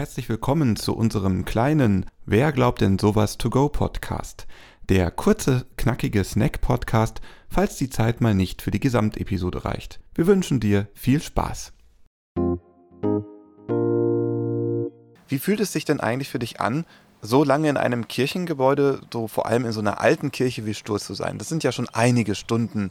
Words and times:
Herzlich 0.00 0.30
willkommen 0.30 0.76
zu 0.76 0.96
unserem 0.96 1.44
kleinen 1.44 2.06
Wer 2.24 2.52
glaubt 2.52 2.80
denn 2.80 2.98
sowas 2.98 3.36
to 3.36 3.50
go 3.50 3.68
Podcast. 3.68 4.46
Der 4.88 5.10
kurze, 5.10 5.66
knackige 5.76 6.24
Snack-Podcast, 6.24 7.20
falls 7.50 7.76
die 7.76 7.90
Zeit 7.90 8.22
mal 8.22 8.34
nicht 8.34 8.62
für 8.62 8.70
die 8.70 8.80
Gesamtepisode 8.80 9.66
reicht. 9.66 10.00
Wir 10.14 10.26
wünschen 10.26 10.58
dir 10.58 10.88
viel 10.94 11.20
Spaß. 11.20 11.74
Wie 15.28 15.38
fühlt 15.38 15.60
es 15.60 15.74
sich 15.74 15.84
denn 15.84 16.00
eigentlich 16.00 16.30
für 16.30 16.38
dich 16.38 16.62
an, 16.62 16.86
so 17.22 17.44
lange 17.44 17.68
in 17.68 17.76
einem 17.76 18.08
Kirchengebäude, 18.08 19.00
so 19.12 19.28
vor 19.28 19.46
allem 19.46 19.66
in 19.66 19.72
so 19.72 19.80
einer 19.80 20.00
alten 20.00 20.30
Kirche 20.30 20.64
wie 20.64 20.74
Sturz 20.74 21.04
zu 21.04 21.14
sein. 21.14 21.38
Das 21.38 21.48
sind 21.48 21.62
ja 21.62 21.72
schon 21.72 21.88
einige 21.90 22.34
Stunden, 22.34 22.90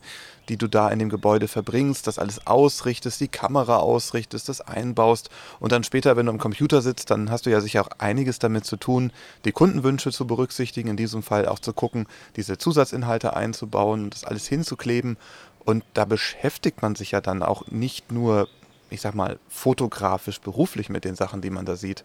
die 0.49 0.57
du 0.57 0.67
da 0.67 0.89
in 0.89 0.99
dem 0.99 1.09
Gebäude 1.09 1.47
verbringst, 1.47 2.05
das 2.05 2.19
alles 2.19 2.45
ausrichtest, 2.45 3.19
die 3.21 3.27
Kamera 3.27 3.77
ausrichtest, 3.77 4.49
das 4.49 4.61
einbaust 4.61 5.29
und 5.59 5.71
dann 5.71 5.83
später, 5.83 6.15
wenn 6.15 6.27
du 6.27 6.31
am 6.31 6.37
Computer 6.37 6.81
sitzt, 6.81 7.11
dann 7.11 7.31
hast 7.31 7.45
du 7.45 7.49
ja 7.49 7.61
sicher 7.61 7.81
auch 7.81 7.89
einiges 7.97 8.39
damit 8.39 8.65
zu 8.65 8.77
tun, 8.77 9.11
die 9.45 9.51
Kundenwünsche 9.51 10.11
zu 10.11 10.27
berücksichtigen, 10.27 10.89
in 10.89 10.97
diesem 10.97 11.23
Fall 11.23 11.47
auch 11.47 11.59
zu 11.59 11.73
gucken, 11.73 12.07
diese 12.35 12.57
Zusatzinhalte 12.57 13.35
einzubauen, 13.35 14.09
das 14.09 14.23
alles 14.23 14.47
hinzukleben 14.47 15.17
und 15.65 15.83
da 15.93 16.05
beschäftigt 16.05 16.81
man 16.81 16.95
sich 16.95 17.11
ja 17.11 17.21
dann 17.21 17.43
auch 17.43 17.67
nicht 17.67 18.11
nur, 18.11 18.47
ich 18.89 19.01
sag 19.01 19.15
mal, 19.15 19.39
fotografisch, 19.49 20.39
beruflich 20.39 20.89
mit 20.89 21.03
den 21.03 21.15
Sachen, 21.15 21.41
die 21.41 21.49
man 21.49 21.65
da 21.65 21.75
sieht. 21.75 22.03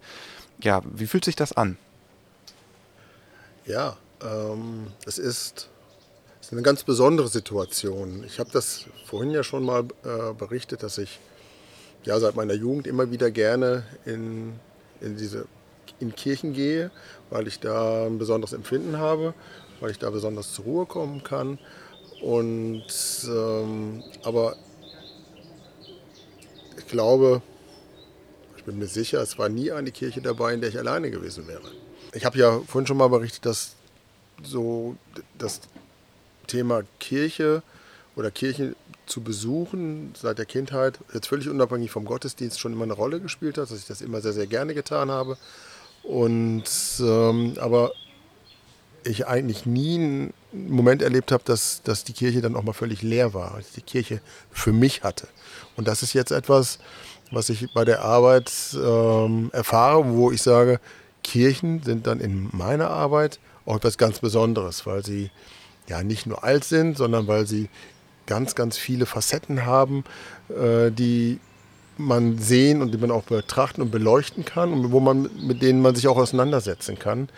Ja, 0.63 0.83
wie 0.85 1.07
fühlt 1.07 1.25
sich 1.25 1.37
das 1.37 1.53
an? 1.53 1.77
Ja, 3.67 3.97
ähm, 4.23 4.89
es 5.07 5.17
ist, 5.17 5.71
ist, 6.41 6.53
eine 6.53 6.61
ganz 6.61 6.85
besondere 6.85 7.29
Situation. 7.29 8.23
Ich 8.27 8.39
habe 8.39 8.51
das 8.53 8.85
vorhin 9.07 9.31
ja 9.31 9.43
schon 9.43 9.65
mal 9.65 9.85
äh, 10.05 10.35
berichtet, 10.35 10.83
dass 10.83 10.99
ich 10.99 11.19
ja 12.05 12.21
seit 12.21 12.37
meiner 12.37 12.53
Jugend 12.53 12.87
immer 12.87 13.11
wieder 13.11 13.31
gerne 13.31 13.85
in, 14.05 14.53
in 15.01 15.17
diese 15.17 15.47
in 15.99 16.15
Kirchen 16.15 16.53
gehe, 16.53 16.91
weil 17.31 17.47
ich 17.47 17.61
da 17.61 18.05
ein 18.05 18.19
besonderes 18.19 18.53
Empfinden 18.53 18.99
habe, 18.99 19.33
weil 19.81 19.91
ich 19.91 19.99
da 19.99 20.11
besonders 20.11 20.53
zur 20.53 20.67
Ruhe 20.67 20.87
kommen 20.87 21.23
kann. 21.23 21.59
Und 22.21 22.85
ähm, 23.27 24.03
aber 24.25 24.57
ich 26.77 26.87
glaube, 26.89 27.41
ich 28.59 28.65
bin 28.65 28.79
mir 28.79 28.89
sicher, 28.89 29.23
es 29.23 29.39
war 29.39 29.49
nie 29.49 29.73
eine 29.73 29.91
Kirche 29.91 30.21
dabei, 30.21 30.53
in 30.53 30.61
der 30.61 30.69
ich 30.69 30.79
alleine 30.79 31.11
gewesen 31.11 31.49
wäre. 31.49 31.84
Ich 32.15 32.25
habe 32.25 32.39
ja 32.39 32.61
vorhin 32.67 32.87
schon 32.87 32.97
mal 32.97 33.09
berichtet, 33.09 33.45
dass 33.45 33.73
so 34.43 34.97
das 35.37 35.61
Thema 36.47 36.83
Kirche 37.01 37.63
oder 38.17 38.31
Kirche 38.31 38.77
zu 39.07 39.21
besuchen 39.21 40.15
seit 40.17 40.39
der 40.39 40.47
Kindheit, 40.47 40.99
jetzt 41.13 41.27
völlig 41.27 41.49
unabhängig 41.49 41.91
vom 41.91 42.05
Gottesdienst, 42.05 42.61
schon 42.61 42.73
immer 42.73 42.85
eine 42.85 42.95
Rolle 42.95 43.21
gespielt 43.21 43.59
hat, 43.59 43.71
dass 43.71 43.79
ich 43.79 43.87
das 43.87 44.01
immer 44.01 44.21
sehr, 44.21 44.33
sehr 44.33 44.47
gerne 44.47 44.75
getan 44.75 45.11
habe. 45.11 45.37
Und 46.03 46.65
ähm, 47.01 47.55
aber 47.59 47.93
ich 49.05 49.27
eigentlich 49.27 49.67
nie 49.67 49.97
einen 49.97 50.33
Moment 50.53 51.03
erlebt 51.03 51.33
habe, 51.33 51.43
dass, 51.45 51.83
dass 51.83 52.05
die 52.05 52.13
Kirche 52.13 52.41
dann 52.41 52.57
auch 52.57 52.63
mal 52.63 52.73
völlig 52.73 53.03
leer 53.03 53.35
war, 53.35 53.55
als 53.55 53.73
die 53.73 53.83
Kirche 53.83 54.21
für 54.51 54.73
mich 54.73 55.03
hatte. 55.03 55.29
Und 55.77 55.89
das 55.89 56.03
ist 56.03 56.15
jetzt 56.15 56.31
etwas, 56.31 56.79
was 57.31 57.49
ich 57.49 57.73
bei 57.75 57.85
der 57.85 58.03
Arbeit 58.03 58.51
ähm, 58.75 59.51
erfahre, 59.53 60.09
wo 60.09 60.31
ich 60.31 60.41
sage, 60.41 60.81
Kirchen 61.25 61.83
sind 61.83 62.07
dann 62.07 62.21
in 62.21 62.49
meiner 62.53 62.91
Arbeit 62.91 63.41
auch 63.67 63.77
etwas 63.77 63.99
ganz 63.99 64.21
Besonderes, 64.21 64.87
weil 64.87 65.05
sie 65.05 65.31
ja 65.89 66.05
nicht 66.05 66.27
nur 66.27 66.45
alt 66.45 66.65
sind, 66.65 66.97
sondern 66.97 67.27
weil 67.27 67.47
sie 67.47 67.69
ganz, 68.27 68.55
ganz 68.55 68.77
viele 68.79 69.07
Facetten 69.07 69.67
haben, 69.67 70.05
äh, 70.49 70.91
die 70.91 71.41
man 71.97 72.39
sehen 72.39 72.83
und 72.83 72.93
die 72.93 72.99
man 72.99 73.11
auch 73.11 73.25
betrachten 73.25 73.83
und 73.83 73.91
beleuchten 73.91 74.45
kann 74.45 74.73
und 74.73 74.93
wo 74.93 75.01
man, 75.01 75.29
mit 75.47 75.63
denen 75.63 75.81
man 75.81 75.95
sich 75.95 76.09
auch 76.09 76.17
auseinandersetzen 76.17 76.99
kann. 76.99 77.29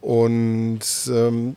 Und 0.00 0.80
ähm, 1.08 1.56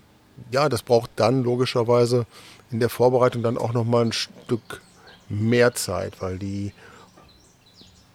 ja, 0.52 0.70
das 0.70 0.84
braucht 0.84 1.12
dann 1.16 1.44
logischerweise 1.44 2.26
in 2.72 2.80
der 2.80 2.90
Vorbereitung 2.90 3.44
dann 3.44 3.58
auch 3.58 3.74
nochmal 3.74 4.06
ein 4.06 4.12
Stück 4.12 4.82
mehr 5.30 5.74
Zeit, 5.76 6.22
weil 6.22 6.38
die 6.38 6.74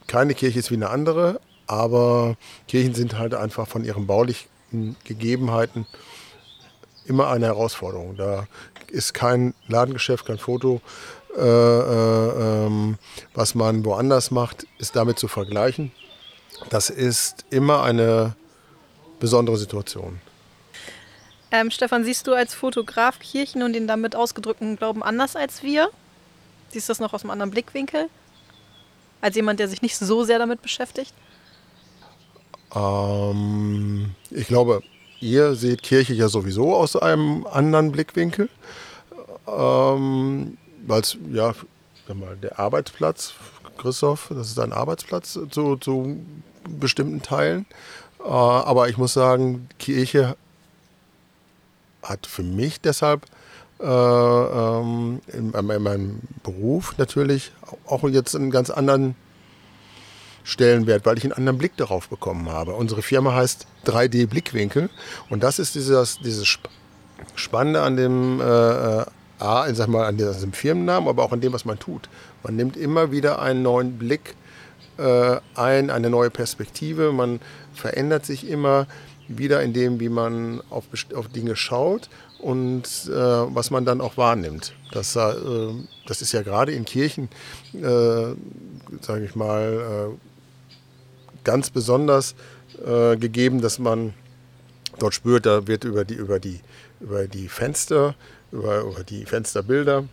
keine 0.06 0.34
Kirche 0.34 0.59
ist 0.59 0.70
wie 0.70 0.76
eine 0.76 0.91
andere, 0.91 1.41
aber 1.70 2.36
Kirchen 2.66 2.94
sind 2.94 3.16
halt 3.16 3.32
einfach 3.32 3.69
von 3.69 3.84
ihren 3.84 4.06
baulichen 4.08 4.97
Gegebenheiten 5.04 5.86
immer 7.04 7.28
eine 7.28 7.47
Herausforderung. 7.47 8.16
Da 8.16 8.48
ist 8.88 9.14
kein 9.14 9.54
Ladengeschäft, 9.69 10.26
kein 10.26 10.38
Foto, 10.38 10.81
äh, 11.36 11.41
äh, 11.41 12.66
ähm, 12.66 12.98
was 13.34 13.54
man 13.54 13.84
woanders 13.84 14.32
macht, 14.32 14.66
ist 14.78 14.97
damit 14.97 15.20
zu 15.20 15.28
vergleichen. 15.28 15.92
Das 16.70 16.91
ist 16.91 17.44
immer 17.50 17.84
eine 17.84 18.34
besondere 19.20 19.56
Situation. 19.56 20.20
Ähm, 21.52 21.70
Stefan, 21.70 22.04
siehst 22.04 22.26
du 22.26 22.34
als 22.34 22.52
Fotograf 22.52 23.20
Kirchen 23.20 23.62
und 23.62 23.75
den 23.75 23.87
damit 23.87 24.16
ausgedrückten 24.16 24.75
Glauben 24.75 25.04
anders 25.04 25.37
als 25.37 25.62
wir? 25.62 25.91
Siehst 26.70 26.88
du 26.88 26.91
das 26.91 26.98
noch 27.00 27.12
aus 27.12 27.22
einem 27.22 27.31
anderen 27.31 27.52
Blickwinkel? 27.52 28.08
Als 29.20 29.37
jemand, 29.37 29.60
der 29.60 29.69
sich 29.69 29.82
nicht 29.82 29.97
so 29.97 30.25
sehr 30.25 30.41
damit 30.41 30.62
beschäftigt? 30.62 31.14
Ähm, 32.75 34.14
ich 34.31 34.47
glaube, 34.47 34.82
ihr 35.20 35.54
seht 35.54 35.82
Kirche 35.82 36.14
ja 36.14 36.28
sowieso 36.28 36.75
aus 36.75 36.97
einem 36.97 37.47
anderen 37.47 37.92
Blickwinkel, 37.92 38.48
ähm, 39.47 40.56
weil 40.86 41.00
es 41.00 41.16
ja 41.32 41.54
mal, 42.14 42.36
der 42.36 42.58
Arbeitsplatz, 42.58 43.34
Christoph, 43.78 44.31
das 44.31 44.48
ist 44.48 44.58
ein 44.58 44.72
Arbeitsplatz 44.72 45.38
zu, 45.50 45.76
zu 45.76 46.16
bestimmten 46.69 47.22
Teilen. 47.22 47.66
Äh, 48.20 48.28
aber 48.28 48.88
ich 48.88 48.98
muss 48.98 49.12
sagen, 49.12 49.69
Kirche 49.78 50.37
hat 52.02 52.26
für 52.26 52.42
mich 52.42 52.81
deshalb 52.81 53.26
äh, 53.81 53.84
ähm, 53.84 55.20
in, 55.28 55.52
in, 55.52 55.82
meinem 55.82 56.20
Beruf 56.42 56.97
natürlich 56.98 57.52
auch 57.87 58.04
jetzt 58.04 58.34
einen 58.34 58.50
ganz 58.50 58.70
anderen 58.70 59.14
Stellenwert, 60.44 61.06
weil 61.06 61.18
ich 61.18 61.24
einen 61.24 61.32
anderen 61.32 61.58
Blick 61.58 61.76
darauf 61.76 62.08
bekommen 62.08 62.48
habe. 62.50 62.74
Unsere 62.74 63.02
Firma 63.02 63.34
heißt 63.34 63.66
3D 63.86 64.26
Blickwinkel 64.26 64.90
und 65.28 65.42
das 65.42 65.58
ist 65.58 65.74
dieses, 65.74 66.18
dieses 66.18 66.58
Spannende 67.34 67.82
an 67.82 67.96
dem, 67.96 68.40
äh, 68.40 68.44
äh, 68.44 69.04
A, 69.38 69.72
sag 69.74 69.88
mal, 69.88 70.06
an 70.06 70.18
diesem 70.18 70.52
Firmennamen, 70.52 71.08
aber 71.08 71.24
auch 71.24 71.32
an 71.32 71.40
dem, 71.40 71.52
was 71.52 71.64
man 71.64 71.78
tut. 71.78 72.08
Man 72.42 72.56
nimmt 72.56 72.76
immer 72.76 73.10
wieder 73.10 73.40
einen 73.40 73.62
neuen 73.62 73.98
Blick 73.98 74.34
äh, 74.98 75.40
ein, 75.54 75.90
eine 75.90 76.10
neue 76.10 76.30
Perspektive, 76.30 77.12
man 77.12 77.40
verändert 77.72 78.26
sich 78.26 78.46
immer 78.48 78.86
wieder 79.28 79.62
in 79.62 79.72
dem, 79.72 80.00
wie 80.00 80.08
man 80.08 80.60
auf, 80.70 80.84
auf 81.14 81.28
Dinge 81.28 81.56
schaut 81.56 82.10
und 82.38 82.84
äh, 83.06 83.10
was 83.10 83.70
man 83.70 83.84
dann 83.84 84.00
auch 84.00 84.16
wahrnimmt. 84.16 84.74
Das, 84.92 85.16
äh, 85.16 85.34
das 86.06 86.20
ist 86.20 86.32
ja 86.32 86.42
gerade 86.42 86.72
in 86.72 86.84
Kirchen, 86.84 87.28
äh, 87.74 88.34
sage 89.00 89.24
ich 89.24 89.34
mal, 89.34 90.10
äh, 90.12 90.29
ganz 91.44 91.70
besonders 91.70 92.34
äh, 92.84 93.16
gegeben, 93.16 93.60
dass 93.60 93.78
man 93.78 94.14
dort 94.98 95.14
spürt, 95.14 95.46
da 95.46 95.66
wird 95.66 95.84
über 95.84 96.04
die, 96.04 96.14
über 96.14 96.38
die, 96.38 96.60
über 97.00 97.26
die 97.26 97.48
Fenster, 97.48 98.14
über, 98.52 98.80
über 98.80 99.04
die 99.04 99.24
Fensterbilder, 99.24 100.04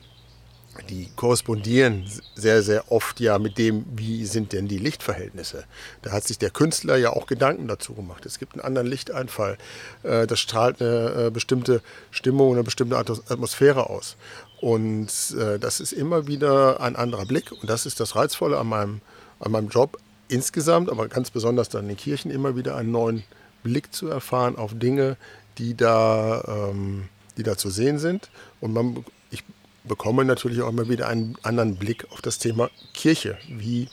die 0.89 1.09
korrespondieren 1.15 2.05
sehr, 2.35 2.61
sehr 2.61 2.91
oft 2.91 3.19
ja 3.19 3.39
mit 3.39 3.57
dem, 3.57 3.85
wie 3.95 4.25
sind 4.25 4.53
denn 4.53 4.67
die 4.67 4.77
Lichtverhältnisse. 4.77 5.63
Da 6.01 6.11
hat 6.11 6.25
sich 6.25 6.37
der 6.37 6.51
Künstler 6.51 6.97
ja 6.97 7.11
auch 7.11 7.25
Gedanken 7.25 7.67
dazu 7.67 7.93
gemacht. 7.93 8.25
Es 8.25 8.39
gibt 8.39 8.53
einen 8.53 8.61
anderen 8.61 8.87
Lichteinfall. 8.87 9.57
Äh, 10.03 10.27
das 10.27 10.39
strahlt 10.39 10.81
eine 10.81 11.27
äh, 11.27 11.29
bestimmte 11.31 11.81
Stimmung, 12.11 12.53
eine 12.53 12.63
bestimmte 12.63 12.97
Atmosphäre 12.97 13.89
aus. 13.89 14.17
Und 14.61 15.09
äh, 15.37 15.59
das 15.59 15.79
ist 15.79 15.93
immer 15.93 16.27
wieder 16.27 16.79
ein 16.81 16.95
anderer 16.95 17.25
Blick. 17.25 17.51
Und 17.51 17.69
das 17.69 17.85
ist 17.85 17.99
das 17.99 18.15
Reizvolle 18.15 18.57
an 18.57 18.67
meinem, 18.67 19.01
an 19.39 19.51
meinem 19.51 19.69
Job, 19.69 19.97
insgesamt, 20.29 20.89
aber 20.89 21.07
ganz 21.07 21.31
besonders 21.31 21.69
dann 21.69 21.83
in 21.83 21.87
den 21.89 21.97
Kirchen 21.97 22.31
immer 22.31 22.55
wieder 22.55 22.75
einen 22.75 22.91
neuen 22.91 23.23
Blick 23.63 23.93
zu 23.93 24.07
erfahren 24.07 24.55
auf 24.55 24.77
Dinge, 24.77 25.17
die 25.57 25.75
da, 25.75 26.69
ähm, 26.71 27.09
die 27.37 27.43
da 27.43 27.57
zu 27.57 27.69
sehen 27.69 27.99
sind. 27.99 28.29
Und 28.61 28.73
man, 28.73 29.05
ich 29.31 29.43
bekomme 29.83 30.25
natürlich 30.25 30.61
auch 30.61 30.69
immer 30.69 30.89
wieder 30.89 31.07
einen 31.07 31.37
anderen 31.43 31.75
Blick 31.77 32.09
auf 32.11 32.21
das 32.21 32.39
Thema 32.39 32.69
Kirche. 32.93 33.37
Wie 33.47 33.89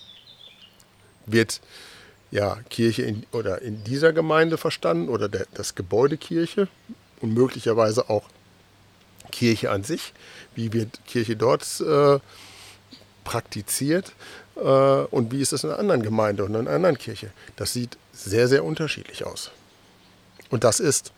wird 1.26 1.60
ja, 2.30 2.58
Kirche 2.68 3.02
in, 3.02 3.24
oder 3.32 3.62
in 3.62 3.84
dieser 3.84 4.12
Gemeinde 4.12 4.58
verstanden 4.58 5.08
oder 5.08 5.28
der, 5.28 5.46
das 5.54 5.74
Gebäude 5.74 6.16
Kirche 6.16 6.68
und 7.20 7.32
möglicherweise 7.32 8.10
auch 8.10 8.24
Kirche 9.30 9.70
an 9.70 9.84
sich? 9.84 10.12
Wie 10.54 10.72
wird 10.72 11.00
Kirche 11.06 11.36
dort 11.36 11.80
äh, 11.80 12.18
praktiziert? 13.24 14.12
Äh, 14.56 14.60
und 14.60 15.32
wie 15.32 15.40
ist 15.40 15.52
es 15.52 15.64
in 15.64 15.70
einer 15.70 15.78
anderen 15.78 16.02
Gemeinde 16.02 16.44
und 16.44 16.50
in 16.50 16.60
einer 16.60 16.70
anderen 16.70 16.98
Kirche. 16.98 17.30
Das 17.56 17.72
sieht 17.72 17.96
sehr, 18.12 18.48
sehr 18.48 18.64
unterschiedlich 18.64 19.24
aus. 19.24 19.50
Und 20.50 20.64
das 20.64 20.80
ist 20.80 21.12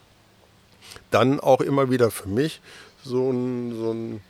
dann 1.10 1.40
auch 1.40 1.60
immer 1.60 1.90
wieder 1.90 2.10
für 2.10 2.28
mich 2.28 2.60
so 3.04 3.30
ein, 3.30 3.76
so 3.76 3.92
ein 3.92 4.20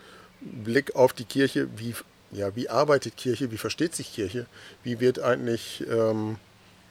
Blick 0.40 0.94
auf 0.94 1.12
die 1.12 1.24
Kirche, 1.24 1.68
wie, 1.76 1.94
ja, 2.32 2.54
wie 2.56 2.68
arbeitet 2.68 3.16
Kirche, 3.16 3.50
wie 3.50 3.56
versteht 3.56 3.94
sich 3.94 4.12
Kirche, 4.12 4.46
wie 4.82 5.00
wird 5.00 5.18
eigentlich 5.18 5.84
ähm, 5.88 6.36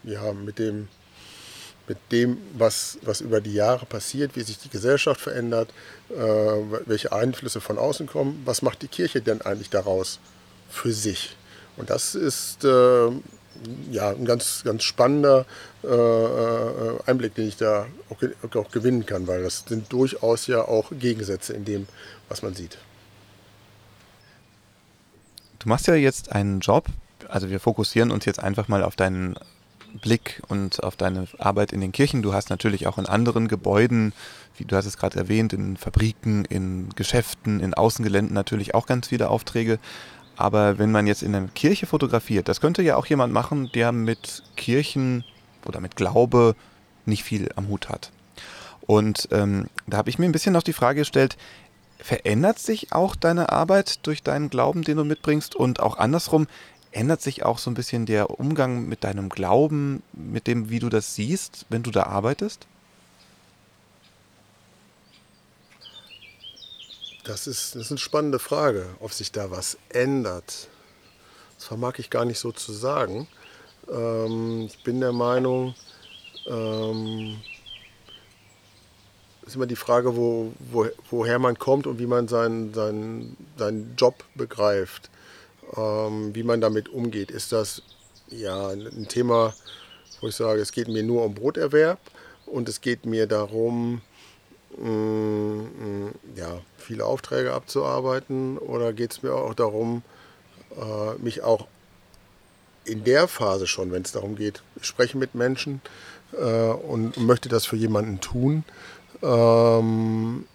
ja, 0.03 0.33
mit 0.33 0.59
dem, 0.59 0.87
mit 1.87 1.97
dem 2.11 2.37
was, 2.53 2.97
was 3.01 3.21
über 3.21 3.41
die 3.41 3.53
Jahre 3.53 3.85
passiert, 3.85 4.35
wie 4.35 4.41
sich 4.41 4.57
die 4.57 4.69
Gesellschaft 4.69 5.21
verändert, 5.21 5.69
äh, 6.09 6.15
welche 6.85 7.11
Einflüsse 7.11 7.61
von 7.61 7.77
außen 7.77 8.07
kommen, 8.07 8.41
was 8.45 8.61
macht 8.61 8.81
die 8.81 8.87
Kirche 8.87 9.21
denn 9.21 9.41
eigentlich 9.41 9.69
daraus 9.69 10.19
für 10.69 10.91
sich? 10.91 11.35
Und 11.77 11.89
das 11.89 12.15
ist 12.15 12.63
äh, 12.63 13.09
ja, 13.91 14.09
ein 14.09 14.25
ganz, 14.25 14.63
ganz 14.63 14.83
spannender 14.83 15.45
äh, 15.83 15.87
äh, 15.87 16.99
Einblick, 17.05 17.35
den 17.35 17.47
ich 17.47 17.57
da 17.57 17.85
auch, 18.09 18.55
auch, 18.55 18.71
gewinnen 18.71 19.05
kann, 19.05 19.27
weil 19.27 19.43
das 19.43 19.63
sind 19.67 19.91
durchaus 19.91 20.47
ja 20.47 20.61
auch 20.61 20.91
Gegensätze 20.91 21.53
in 21.53 21.65
dem, 21.65 21.87
was 22.29 22.41
man 22.41 22.53
sieht. 22.53 22.77
Du 25.59 25.69
machst 25.69 25.87
ja 25.87 25.95
jetzt 25.95 26.31
einen 26.31 26.59
Job, 26.59 26.87
also 27.27 27.49
wir 27.49 27.59
fokussieren 27.59 28.11
uns 28.11 28.25
jetzt 28.25 28.39
einfach 28.39 28.67
mal 28.67 28.83
auf 28.83 28.95
deinen 28.95 29.35
Blick 30.01 30.41
und 30.47 30.83
auf 30.83 30.95
deine 30.95 31.27
Arbeit 31.37 31.71
in 31.71 31.81
den 31.81 31.91
Kirchen. 31.91 32.21
Du 32.21 32.33
hast 32.33 32.49
natürlich 32.49 32.85
auch 32.87 32.97
in 32.97 33.05
anderen 33.05 33.47
Gebäuden, 33.47 34.13
wie 34.57 34.65
du 34.65 34.75
hast 34.75 34.85
es 34.85 34.97
gerade 34.97 35.17
erwähnt, 35.17 35.53
in 35.53 35.77
Fabriken, 35.77 36.45
in 36.45 36.89
Geschäften, 36.95 37.59
in 37.59 37.73
Außengeländen 37.73 38.33
natürlich 38.33 38.75
auch 38.75 38.85
ganz 38.85 39.07
viele 39.07 39.29
Aufträge. 39.29 39.79
Aber 40.37 40.77
wenn 40.77 40.91
man 40.91 41.07
jetzt 41.07 41.23
in 41.23 41.33
einer 41.33 41.47
Kirche 41.47 41.85
fotografiert, 41.85 42.47
das 42.47 42.61
könnte 42.61 42.81
ja 42.81 42.95
auch 42.95 43.05
jemand 43.05 43.33
machen, 43.33 43.69
der 43.73 43.91
mit 43.91 44.43
Kirchen 44.55 45.23
oder 45.65 45.79
mit 45.79 45.95
Glaube 45.95 46.55
nicht 47.05 47.23
viel 47.23 47.49
am 47.55 47.67
Hut 47.67 47.89
hat. 47.89 48.11
Und 48.85 49.29
ähm, 49.31 49.67
da 49.87 49.97
habe 49.97 50.09
ich 50.09 50.19
mir 50.19 50.25
ein 50.25 50.31
bisschen 50.31 50.53
noch 50.53 50.63
die 50.63 50.73
Frage 50.73 51.01
gestellt, 51.01 51.37
verändert 51.99 52.59
sich 52.59 52.93
auch 52.93 53.15
deine 53.15 53.51
Arbeit 53.51 54.05
durch 54.05 54.21
deinen 54.21 54.49
Glauben, 54.49 54.83
den 54.83 54.97
du 54.97 55.05
mitbringst? 55.05 55.55
Und 55.55 55.79
auch 55.79 55.97
andersrum, 55.97 56.47
ändert 56.91 57.21
sich 57.21 57.43
auch 57.43 57.57
so 57.57 57.69
ein 57.69 57.73
bisschen 57.73 58.05
der 58.05 58.39
Umgang 58.39 58.87
mit 58.87 59.03
deinem 59.03 59.29
Glauben, 59.29 60.01
mit 60.13 60.47
dem, 60.47 60.69
wie 60.69 60.79
du 60.79 60.89
das 60.89 61.15
siehst, 61.15 61.65
wenn 61.69 61.83
du 61.83 61.91
da 61.91 62.03
arbeitest? 62.03 62.67
Das 67.25 67.47
ist, 67.47 67.73
das 67.73 67.85
ist 67.85 67.91
eine 67.91 67.97
spannende 67.97 68.37
Frage, 68.37 68.85
ob 68.99 69.11
sich 69.11 69.31
da 69.31 69.49
was 69.49 69.79
ändert. 69.89 70.67
Das 71.55 71.65
vermag 71.65 71.97
ich 71.97 72.11
gar 72.11 72.23
nicht 72.23 72.37
so 72.37 72.51
zu 72.51 72.71
sagen. 72.71 73.27
Ähm, 73.91 74.67
ich 74.67 74.83
bin 74.83 74.99
der 74.99 75.11
Meinung, 75.11 75.73
ähm, 76.45 77.41
ist 79.43 79.55
immer 79.55 79.65
die 79.65 79.75
Frage, 79.75 80.15
wo, 80.15 80.53
wo, 80.71 80.87
woher 81.09 81.39
man 81.39 81.57
kommt 81.57 81.87
und 81.87 81.97
wie 81.97 82.05
man 82.05 82.27
seinen, 82.27 82.75
seinen, 82.75 83.35
seinen 83.57 83.95
Job 83.97 84.23
begreift, 84.35 85.09
ähm, 85.75 86.35
wie 86.35 86.43
man 86.43 86.61
damit 86.61 86.89
umgeht. 86.89 87.31
Ist 87.31 87.51
das 87.51 87.81
ja 88.29 88.67
ein 88.69 89.07
Thema, 89.07 89.55
wo 90.21 90.27
ich 90.27 90.35
sage, 90.35 90.61
es 90.61 90.71
geht 90.71 90.89
mir 90.89 91.01
nur 91.01 91.23
um 91.23 91.33
Broterwerb 91.33 91.99
und 92.45 92.69
es 92.69 92.81
geht 92.81 93.07
mir 93.07 93.25
darum, 93.25 94.01
mh, 94.77 94.89
mh, 94.89 96.11
ja, 96.35 96.61
viele 96.77 97.05
Aufträge 97.05 97.53
abzuarbeiten 97.53 98.57
oder 98.57 98.93
geht 98.93 99.11
es 99.11 99.23
mir 99.23 99.33
auch 99.33 99.53
darum, 99.53 100.03
äh, 100.77 101.21
mich 101.21 101.43
auch 101.43 101.67
in 102.85 103.03
der 103.03 103.27
Phase 103.27 103.67
schon, 103.67 103.91
wenn 103.91 104.03
es 104.03 104.11
darum 104.11 104.35
geht, 104.35 104.61
ich 104.75 104.85
spreche 104.85 105.17
mit 105.17 105.35
Menschen 105.35 105.81
äh, 106.33 106.69
und 106.69 107.17
möchte 107.17 107.49
das 107.49 107.65
für 107.65 107.75
jemanden 107.75 108.21
tun, 108.21 108.63
ähm, 109.23 110.45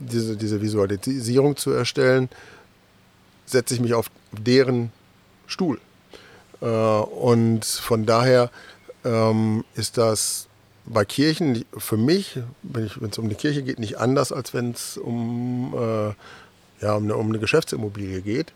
diese, 0.00 0.36
diese 0.36 0.60
Visualisierung 0.60 1.56
zu 1.56 1.70
erstellen, 1.70 2.28
setze 3.46 3.74
ich 3.74 3.80
mich 3.80 3.94
auf 3.94 4.10
deren 4.32 4.90
Stuhl. 5.46 5.80
Äh, 6.60 6.66
und 6.66 7.64
von 7.64 8.06
daher 8.06 8.50
ähm, 9.04 9.64
ist 9.74 9.98
das 9.98 10.48
bei 10.86 11.04
Kirchen 11.04 11.64
für 11.76 11.96
mich, 11.96 12.38
wenn 12.62 13.10
es 13.10 13.18
um 13.18 13.28
die 13.28 13.34
Kirche 13.34 13.62
geht, 13.62 13.78
nicht 13.78 13.98
anders, 13.98 14.32
als 14.32 14.52
wenn 14.52 14.72
es 14.72 14.98
um, 14.98 15.74
äh, 15.74 16.84
ja, 16.84 16.94
um, 16.94 17.04
eine, 17.04 17.16
um 17.16 17.28
eine 17.28 17.38
Geschäftsimmobilie 17.38 18.20
geht. 18.20 18.52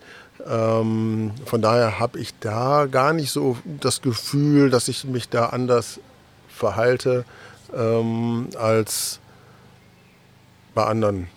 Ähm, 0.46 1.32
von 1.46 1.62
daher 1.62 1.98
habe 1.98 2.19
ich 2.19 2.38
da 2.38 2.86
gar 2.86 3.12
nicht 3.12 3.30
so 3.30 3.56
das 3.80 4.02
Gefühl, 4.02 4.70
dass 4.70 4.88
ich 4.88 5.04
mich 5.04 5.28
da 5.28 5.46
anders 5.46 6.00
verhalte 6.48 7.25
ähm, 7.75 8.48
als 8.58 9.20
bei 10.75 10.84
anderen 10.84 11.28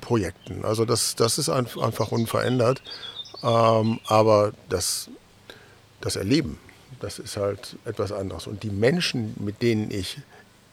Projekten. 0.00 0.64
Also 0.64 0.84
das, 0.84 1.16
das 1.16 1.38
ist 1.38 1.48
einfach 1.48 2.12
unverändert. 2.12 2.82
Ähm, 3.42 4.00
aber 4.06 4.52
das, 4.68 5.10
das 6.00 6.16
Erleben 6.16 6.58
das 7.00 7.18
ist 7.18 7.36
halt 7.36 7.76
etwas 7.84 8.12
anderes. 8.12 8.46
Und 8.46 8.62
die 8.62 8.70
Menschen, 8.70 9.34
mit 9.38 9.62
denen 9.62 9.90
ich 9.90 10.18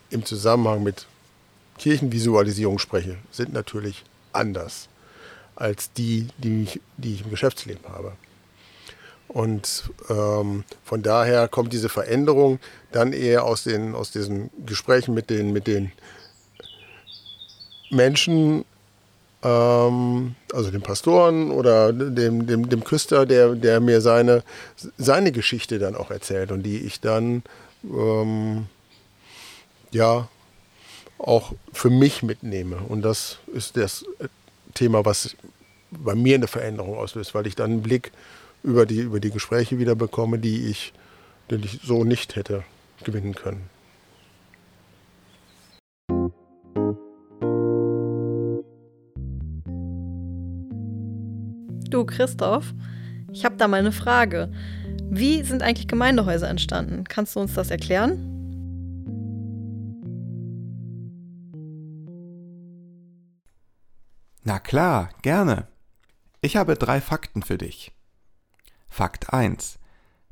im 0.09 0.25
Zusammenhang 0.25 0.83
mit 0.83 1.07
Kirchenvisualisierung 1.77 2.79
spreche, 2.79 3.17
sind 3.31 3.53
natürlich 3.53 4.03
anders 4.31 4.87
als 5.55 5.91
die, 5.93 6.27
die 6.37 6.63
ich, 6.63 6.81
die 6.97 7.15
ich 7.15 7.23
im 7.23 7.29
Geschäftsleben 7.29 7.87
habe. 7.89 8.13
Und 9.27 9.89
ähm, 10.09 10.63
von 10.83 11.01
daher 11.01 11.47
kommt 11.47 11.73
diese 11.73 11.89
Veränderung 11.89 12.59
dann 12.91 13.13
eher 13.13 13.43
aus, 13.45 13.63
den, 13.63 13.95
aus 13.95 14.11
diesen 14.11 14.51
Gesprächen 14.65 15.13
mit 15.13 15.29
den, 15.29 15.51
mit 15.51 15.65
den 15.67 15.91
Menschen, 17.89 18.65
ähm, 19.43 20.35
also 20.53 20.71
dem 20.71 20.81
Pastoren 20.81 21.51
oder 21.51 21.91
dem, 21.91 22.47
dem, 22.47 22.69
dem 22.69 22.83
Küster, 22.83 23.25
der, 23.25 23.55
der 23.55 23.79
mir 23.79 24.01
seine, 24.01 24.43
seine 24.97 25.31
Geschichte 25.31 25.79
dann 25.79 25.95
auch 25.95 26.11
erzählt 26.11 26.51
und 26.51 26.63
die 26.63 26.79
ich 26.79 27.01
dann 27.01 27.43
ähm, 27.83 28.67
ja 29.91 30.27
auch 31.17 31.53
für 31.71 31.89
mich 31.89 32.23
mitnehme. 32.23 32.77
Und 32.77 33.01
das 33.01 33.39
ist 33.53 33.77
das 33.77 34.05
Thema, 34.73 35.05
was 35.05 35.35
bei 35.91 36.15
mir 36.15 36.35
eine 36.35 36.47
Veränderung 36.47 36.97
auslöst, 36.97 37.35
weil 37.35 37.47
ich 37.47 37.55
dann 37.55 37.71
einen 37.71 37.81
Blick 37.81 38.11
über 38.63 38.85
die, 38.85 38.99
über 38.99 39.19
die 39.19 39.31
Gespräche 39.31 39.77
wieder 39.77 39.95
bekomme, 39.95 40.39
die 40.39 40.67
ich, 40.67 40.93
den 41.51 41.63
ich 41.63 41.81
so 41.83 42.03
nicht 42.03 42.35
hätte 42.35 42.63
gewinnen 43.03 43.35
können. 43.35 43.69
Du, 51.93 52.05
Christoph, 52.05 52.73
ich 53.31 53.45
habe 53.45 53.55
da 53.57 53.67
mal 53.67 53.77
eine 53.77 53.91
Frage. 53.91 54.51
Wie 55.11 55.43
sind 55.43 55.61
eigentlich 55.61 55.87
Gemeindehäuser 55.87 56.49
entstanden? 56.49 57.03
Kannst 57.03 57.35
du 57.35 57.39
uns 57.39 57.53
das 57.53 57.69
erklären? 57.69 58.17
Na 64.43 64.57
klar, 64.57 65.09
gerne. 65.21 65.67
Ich 66.41 66.55
habe 66.57 66.73
drei 66.73 66.99
Fakten 66.99 67.43
für 67.43 67.59
dich. 67.59 67.91
Fakt 68.89 69.31
1. 69.31 69.77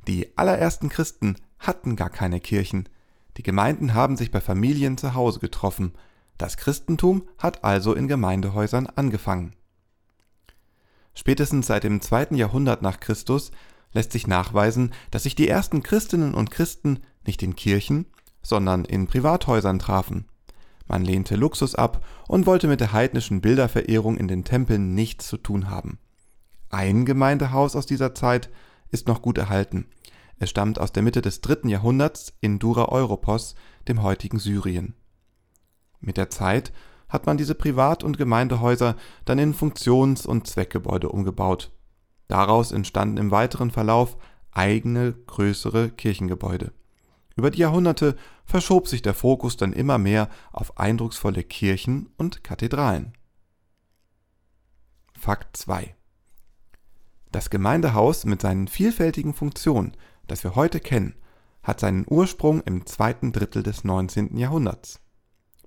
Die 0.08 0.36
allerersten 0.40 0.90
Christen 0.90 1.36
hatten 1.60 1.96
gar 1.96 2.10
keine 2.10 2.40
Kirchen. 2.40 2.90
Die 3.38 3.44
Gemeinden 3.44 3.94
haben 3.94 4.18
sich 4.18 4.32
bei 4.32 4.42
Familien 4.42 4.98
zu 4.98 5.14
Hause 5.14 5.40
getroffen. 5.40 5.94
Das 6.40 6.58
Christentum 6.58 7.28
hat 7.38 7.64
also 7.64 7.94
in 7.94 8.08
Gemeindehäusern 8.08 8.88
angefangen. 8.88 9.54
Spätestens 11.14 11.68
seit 11.68 11.84
dem 11.84 12.02
zweiten 12.02 12.36
Jahrhundert 12.36 12.82
nach 12.82 13.00
Christus 13.00 13.52
lässt 13.94 14.12
sich 14.12 14.28
nachweisen, 14.28 14.94
dass 15.12 15.24
sich 15.24 15.36
die 15.36 15.48
ersten 15.48 15.84
Christinnen 15.84 16.34
und 16.34 16.52
Christen 16.52 17.00
nicht 17.26 17.44
in 17.44 17.56
Kirchen, 17.56 18.06
sondern 18.42 18.86
in 18.86 19.08
Privathäusern 19.08 19.80
trafen. 19.80 20.26
Man 20.88 21.06
lehnte 21.06 21.36
Luxus 21.36 21.76
ab 21.76 22.04
und 22.28 22.46
wollte 22.46 22.68
mit 22.68 22.80
der 22.80 22.94
heidnischen 22.94 23.42
Bilderverehrung 23.42 24.18
in 24.18 24.28
den 24.28 24.44
Tempeln 24.44 24.94
nichts 24.94 25.28
zu 25.28 25.38
tun 25.38 25.70
haben. 25.70 26.00
Ein 26.70 27.06
Gemeindehaus 27.06 27.76
aus 27.76 27.86
dieser 27.86 28.16
Zeit 28.16 28.50
ist 28.90 29.08
noch 29.08 29.22
gut 29.22 29.38
erhalten. 29.38 29.88
Es 30.40 30.50
stammt 30.50 30.80
aus 30.80 30.92
der 30.92 31.04
Mitte 31.04 31.22
des 31.22 31.42
dritten 31.42 31.70
Jahrhunderts 31.70 32.34
in 32.42 32.60
Dura 32.60 32.86
Europos, 32.86 33.56
dem 33.88 34.02
heutigen 34.02 34.40
Syrien. 34.40 34.96
Mit 36.00 36.18
der 36.18 36.30
Zeit 36.30 36.74
hat 37.12 37.26
man 37.26 37.38
diese 37.38 37.54
Privat- 37.54 38.04
und 38.04 38.18
Gemeindehäuser 38.18 38.96
dann 39.26 39.38
in 39.38 39.54
Funktions- 39.54 40.26
und 40.26 40.48
Zweckgebäude 40.48 41.10
umgebaut. 41.10 41.72
Daraus 42.28 42.72
entstanden 42.72 43.18
im 43.18 43.30
weiteren 43.30 43.70
Verlauf 43.70 44.18
eigene 44.52 45.14
größere 45.14 45.90
Kirchengebäude. 45.92 46.72
Über 47.36 47.52
die 47.52 47.60
Jahrhunderte 47.60 48.16
verschob 48.46 48.88
sich 48.88 49.02
der 49.02 49.14
Fokus 49.14 49.58
dann 49.58 49.74
immer 49.74 49.98
mehr 49.98 50.30
auf 50.52 50.78
eindrucksvolle 50.78 51.44
Kirchen 51.44 52.10
und 52.18 52.44
Kathedralen. 52.44 53.14
Fakt 55.20 55.58
2 55.58 55.94
Das 57.32 57.50
Gemeindehaus 57.50 58.26
mit 58.26 58.42
seinen 58.42 58.68
vielfältigen 58.68 59.34
Funktionen, 59.34 59.96
das 60.28 60.44
wir 60.44 60.56
heute 60.56 60.80
kennen, 60.80 61.16
hat 61.64 61.80
seinen 61.80 62.06
Ursprung 62.10 62.62
im 62.62 62.86
zweiten 62.86 63.32
Drittel 63.32 63.62
des 63.64 63.84
19. 63.84 64.38
Jahrhunderts. 64.38 65.00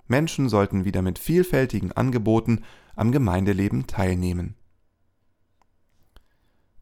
Menschen 0.07 0.49
sollten 0.49 0.85
wieder 0.85 1.03
mit 1.03 1.19
vielfältigen 1.19 1.93
Angeboten 1.93 2.63
am 2.95 3.13
Gemeindeleben 3.13 3.87
teilnehmen. 3.87 4.55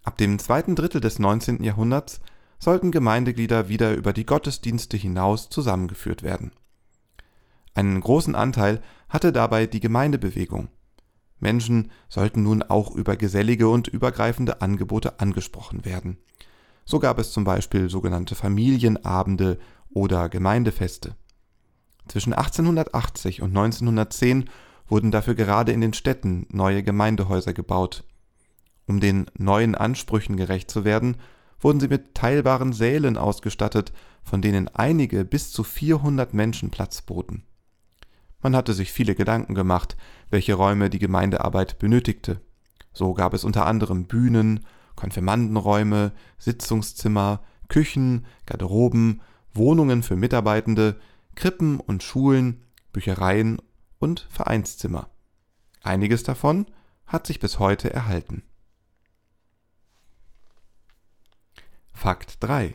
Ab 0.02 0.19
dem 0.19 0.38
zweiten 0.38 0.75
Drittel 0.75 1.00
des 1.00 1.19
19. 1.19 1.62
Jahrhunderts 1.62 2.21
sollten 2.59 2.91
Gemeindeglieder 2.91 3.69
wieder 3.69 3.95
über 3.95 4.12
die 4.12 4.26
Gottesdienste 4.26 4.97
hinaus 4.97 5.49
zusammengeführt 5.49 6.23
werden. 6.23 6.52
Einen 7.75 8.00
großen 8.00 8.35
Anteil 8.35 8.83
hatte 9.09 9.33
dabei 9.33 9.67
die 9.67 9.81
Gemeindebewegung. 9.81 10.69
Menschen 11.38 11.91
sollten 12.09 12.43
nun 12.43 12.62
auch 12.62 12.95
über 12.95 13.17
gesellige 13.17 13.69
und 13.69 13.88
übergreifende 13.88 14.61
Angebote 14.61 15.21
angesprochen 15.21 15.85
werden. 15.85 16.19
So 16.85 16.99
gab 16.99 17.19
es 17.19 17.33
zum 17.33 17.45
Beispiel 17.45 17.88
sogenannte 17.88 18.35
Familienabende 18.35 19.59
oder 19.91 20.29
Gemeindefeste. 20.29 21.17
Zwischen 22.09 22.32
1880 22.32 23.42
und 23.42 23.50
1910 23.50 24.50
wurden 24.88 25.11
dafür 25.11 25.35
gerade 25.35 25.73
in 25.73 25.80
den 25.80 25.92
Städten 25.92 26.47
neue 26.50 26.82
Gemeindehäuser 26.82 27.52
gebaut. 27.52 28.04
Um 28.87 29.00
den 29.00 29.26
neuen 29.38 29.75
Ansprüchen 29.75 30.37
gerecht 30.37 30.71
zu 30.71 30.85
werden, 30.85 31.16
wurden 31.61 31.80
sie 31.80 31.88
mit 31.88 32.14
teilbaren 32.14 32.73
Sälen 32.73 33.16
ausgestattet, 33.16 33.92
von 34.23 34.42
denen 34.42 34.68
einige 34.68 35.25
bis 35.25 35.52
zu 35.52 35.64
400 35.64 36.35
Menschen 36.35 36.71
Platz 36.71 37.02
boten. 37.02 37.44
Man 38.42 38.56
hatte 38.56 38.75
sich 38.75 38.92
viele 38.92 39.14
Gedanken 39.14 39.54
gemacht, 39.54 39.97
welche 40.30 40.54
Räume 40.54 40.90
die 40.90 40.99
Gemeindearbeit 40.99 41.78
benötigte. 41.78 42.40
So 42.92 43.14
gab 43.14 43.35
es 43.35 43.44
unter 43.44 43.66
anderem 43.66 44.06
Bühnen, 44.06 44.66
Konfirmandenräume, 44.97 46.12
Sitzungszimmer, 46.38 47.40
Küchen, 47.68 48.26
Garderoben, 48.47 49.23
Wohnungen 49.54 50.02
für 50.02 50.16
Mitarbeitende, 50.16 50.99
Krippen 51.35 51.81
und 51.81 52.03
Schulen, 52.03 52.65
Büchereien 52.93 53.61
und 53.99 54.27
Vereinszimmer. 54.31 55.11
Einiges 55.83 56.23
davon 56.23 56.67
hat 57.07 57.27
sich 57.27 57.41
bis 57.41 57.59
heute 57.59 57.93
erhalten. 57.93 58.43
Fakt 61.93 62.43
3. 62.43 62.75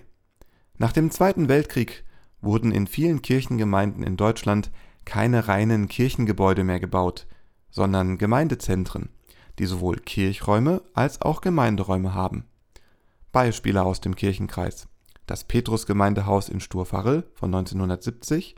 Nach 0.77 0.91
dem 0.91 1.11
Zweiten 1.11 1.49
Weltkrieg 1.49 2.05
wurden 2.41 2.71
in 2.71 2.87
vielen 2.87 3.21
Kirchengemeinden 3.21 4.03
in 4.03 4.15
Deutschland 4.15 4.71
keine 5.05 5.47
reinen 5.47 5.87
Kirchengebäude 5.87 6.63
mehr 6.63 6.79
gebaut, 6.79 7.27
sondern 7.69 8.17
Gemeindezentren, 8.17 9.09
die 9.59 9.65
sowohl 9.65 9.97
Kirchräume 9.97 10.81
als 10.93 11.21
auch 11.21 11.41
Gemeinderäume 11.41 12.13
haben. 12.13 12.45
Beispiele 13.31 13.83
aus 13.83 14.01
dem 14.01 14.15
Kirchenkreis: 14.15 14.87
das 15.27 15.43
Petrusgemeindehaus 15.43 16.49
in 16.49 16.59
Sturfarrel 16.59 17.29
von 17.35 17.53
1970, 17.53 18.55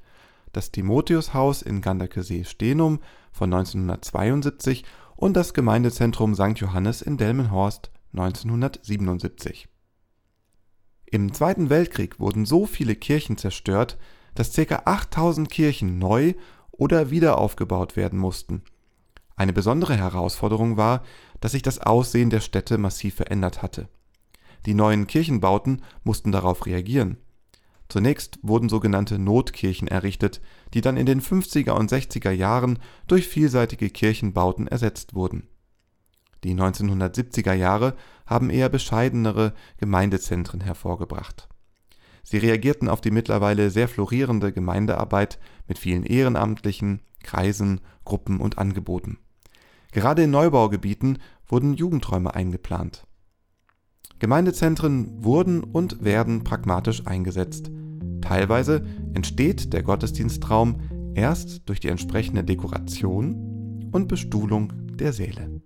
das 0.54 0.72
Timotheushaus 0.72 1.62
in 1.62 1.82
Ganderkesee-Stenum 1.82 3.00
von 3.32 3.54
1972 3.54 4.86
und 5.16 5.34
das 5.36 5.54
Gemeindezentrum 5.54 6.34
St. 6.34 6.58
Johannes 6.60 7.02
in 7.02 7.18
Delmenhorst 7.18 7.92
1977. 8.14 9.68
Im 11.06 11.34
Zweiten 11.34 11.70
Weltkrieg 11.70 12.20
wurden 12.20 12.46
so 12.46 12.66
viele 12.66 12.96
Kirchen 12.96 13.38
zerstört, 13.38 13.98
dass 14.36 14.54
ca. 14.54 14.84
8000 14.86 15.50
Kirchen 15.50 15.98
neu 15.98 16.36
oder 16.72 17.10
wiederaufgebaut 17.10 17.96
werden 17.96 18.20
mussten. 18.20 18.64
Eine 19.36 19.54
besondere 19.54 19.98
Herausforderung 19.98 20.78
war, 20.78 21.04
dass 21.40 21.54
sich 21.54 21.62
das 21.62 21.80
Aussehen 21.80 22.30
der 22.30 22.42
Städte 22.42 22.78
massiv 22.78 23.16
verändert 23.16 23.62
hatte. 23.62 23.90
Die 24.66 24.74
neuen 24.74 25.08
Kirchenbauten 25.08 25.82
mussten 26.04 26.32
darauf 26.32 26.66
reagieren. 26.66 27.18
Zunächst 27.88 28.40
wurden 28.44 28.70
sogenannte 28.70 29.18
Notkirchen 29.18 29.88
errichtet, 29.88 30.42
die 30.74 30.82
dann 30.82 30.96
in 30.96 31.08
den 31.08 31.22
50er 31.22 31.72
und 31.72 31.92
60er 31.92 32.30
Jahren 32.32 32.78
durch 33.08 33.28
vielseitige 33.28 33.90
Kirchenbauten 33.90 34.68
ersetzt 34.68 35.16
wurden. 35.16 35.48
Die 36.44 36.54
1970er 36.54 37.54
Jahre 37.54 37.96
haben 38.26 38.50
eher 38.50 38.70
bescheidenere 38.70 39.54
Gemeindezentren 39.78 40.62
hervorgebracht. 40.62 41.50
Sie 42.24 42.38
reagierten 42.38 42.90
auf 42.90 43.02
die 43.02 43.12
mittlerweile 43.12 43.72
sehr 43.72 43.88
florierende 43.88 44.54
Gemeindearbeit 44.54 45.40
mit 45.68 45.80
vielen 45.80 46.04
Ehrenamtlichen, 46.04 47.02
Kreisen, 47.24 47.82
Gruppen 48.06 48.40
und 48.40 48.58
Angeboten. 48.58 49.18
Gerade 49.92 50.24
in 50.24 50.32
Neubaugebieten 50.32 51.18
wurden 51.48 51.74
Jugendräume 51.74 52.36
eingeplant. 52.36 53.08
Gemeindezentren 54.20 55.24
wurden 55.24 55.64
und 55.64 56.04
werden 56.04 56.44
pragmatisch 56.44 57.08
eingesetzt. 57.08 57.72
Teilweise 58.22 58.86
entsteht 59.14 59.72
der 59.72 59.82
Gottesdienstraum 59.82 61.14
erst 61.16 61.68
durch 61.70 61.80
die 61.80 61.88
entsprechende 61.88 62.44
Dekoration 62.44 63.90
und 63.94 64.08
Bestuhlung 64.10 64.74
der 64.98 65.14
Säle. 65.14 65.62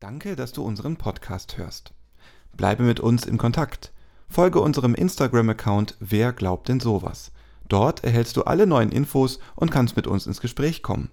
Danke, 0.00 0.36
dass 0.36 0.52
du 0.52 0.62
unseren 0.62 0.96
Podcast 0.96 1.58
hörst. 1.58 1.94
Bleibe 2.56 2.82
mit 2.82 2.98
uns 3.00 3.26
in 3.26 3.38
Kontakt. 3.38 3.92
Folge 4.28 4.60
unserem 4.60 4.94
Instagram-Account 4.94 5.96
Wer 6.00 6.32
glaubt 6.32 6.68
denn 6.68 6.80
sowas? 6.80 7.30
Dort 7.68 8.02
erhältst 8.02 8.36
du 8.36 8.42
alle 8.42 8.66
neuen 8.66 8.90
Infos 8.90 9.38
und 9.54 9.70
kannst 9.70 9.96
mit 9.96 10.06
uns 10.06 10.26
ins 10.26 10.40
Gespräch 10.40 10.82
kommen. 10.82 11.10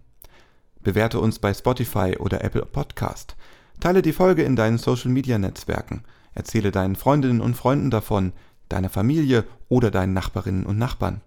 Bewerte 0.84 1.22
uns 1.22 1.40
bei 1.40 1.54
Spotify 1.54 2.18
oder 2.20 2.44
Apple 2.44 2.66
Podcast. 2.66 3.38
Teile 3.80 4.02
die 4.02 4.12
Folge 4.12 4.44
in 4.44 4.58
deinen 4.58 4.78
Social-Media-Netzwerken. 4.78 6.04
Erzähle 6.34 6.72
deinen 6.72 6.98
Freundinnen 6.98 7.40
und 7.40 7.56
Freunden 7.56 7.90
davon, 7.90 8.34
deiner 8.68 8.90
Familie 8.90 9.46
oder 9.70 9.92
deinen 9.92 10.12
Nachbarinnen 10.14 10.66
und 10.66 10.78
Nachbarn. 10.78 11.22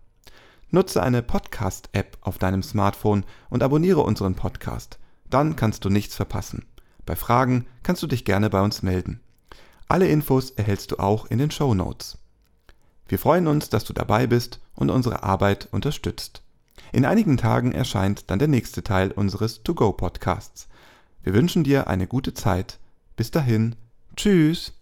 Nutze 0.70 1.02
eine 1.02 1.22
Podcast-App 1.22 2.18
auf 2.20 2.36
deinem 2.36 2.62
Smartphone 2.62 3.24
und 3.48 3.62
abonniere 3.62 4.02
unseren 4.02 4.34
Podcast. 4.34 4.98
Dann 5.30 5.56
kannst 5.56 5.86
du 5.86 5.88
nichts 5.88 6.14
verpassen. 6.14 6.66
Bei 7.06 7.16
Fragen 7.16 7.66
kannst 7.82 8.02
du 8.02 8.06
dich 8.06 8.26
gerne 8.26 8.50
bei 8.50 8.60
uns 8.60 8.82
melden. 8.82 9.20
Alle 9.88 10.08
Infos 10.08 10.50
erhältst 10.50 10.90
du 10.92 10.98
auch 10.98 11.26
in 11.30 11.38
den 11.38 11.50
Show 11.50 11.72
Notes. 11.72 12.18
Wir 13.08 13.18
freuen 13.18 13.46
uns, 13.46 13.70
dass 13.70 13.84
du 13.84 13.94
dabei 13.94 14.26
bist 14.26 14.60
und 14.74 14.90
unsere 14.90 15.22
Arbeit 15.22 15.68
unterstützt. 15.70 16.42
In 16.96 17.04
einigen 17.04 17.36
Tagen 17.36 17.72
erscheint 17.72 18.30
dann 18.30 18.38
der 18.38 18.48
nächste 18.48 18.82
Teil 18.82 19.12
unseres 19.12 19.62
To-Go-Podcasts. 19.62 20.66
Wir 21.22 21.34
wünschen 21.34 21.62
dir 21.62 21.88
eine 21.88 22.06
gute 22.06 22.32
Zeit. 22.32 22.78
Bis 23.16 23.30
dahin. 23.30 23.76
Tschüss. 24.16 24.72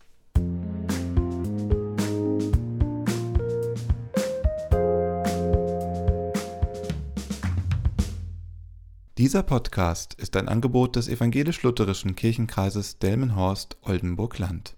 Dieser 9.19 9.43
Podcast 9.43 10.15
ist 10.15 10.37
ein 10.37 10.47
Angebot 10.47 10.95
des 10.95 11.09
evangelisch-lutherischen 11.09 12.15
Kirchenkreises 12.15 13.01
Delmenhorst-Oldenburg-Land. 13.01 14.77